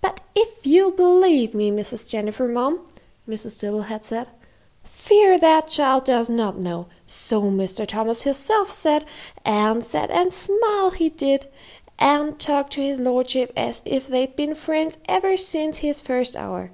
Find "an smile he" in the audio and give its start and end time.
10.12-11.08